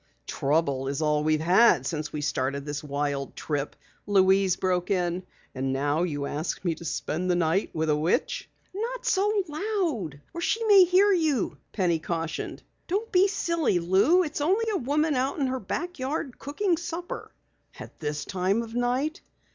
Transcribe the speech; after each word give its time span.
'""Trouble 0.25 0.87
is 0.87 1.03
all 1.03 1.23
we've 1.23 1.41
had 1.41 1.85
since 1.85 2.11
we 2.11 2.21
started 2.21 2.65
this 2.65 2.83
wild 2.83 3.35
trip," 3.35 3.75
Louise 4.07 4.55
broke 4.55 4.89
in. 4.89 5.21
"And 5.53 5.71
now 5.73 6.01
you 6.01 6.25
ask 6.25 6.65
me 6.65 6.73
to 6.73 6.85
spend 6.85 7.29
the 7.29 7.35
night 7.35 7.69
with 7.75 7.87
a 7.91 7.95
witch!" 7.95 8.49
"Not 8.73 9.05
so 9.05 9.27
loud, 9.47 9.61
or 9.61 10.09
the 10.09 10.19
witch 10.33 10.57
may 10.67 10.85
hear 10.85 11.11
you," 11.13 11.59
Penny 11.71 11.99
cautioned. 11.99 12.63
"Don't 12.87 13.11
be 13.11 13.27
silly, 13.27 13.77
Lou. 13.77 14.23
It's 14.23 14.41
only 14.41 14.65
a 14.71 14.77
woman 14.79 15.13
out 15.13 15.37
in 15.37 15.45
her 15.45 15.59
back 15.59 15.99
yard 15.99 16.39
cooking 16.39 16.77
supper." 16.77 17.31
"At 17.79 17.99
this 17.99 18.25
time 18.25 18.63
of 18.63 18.73
night?" 18.73 19.21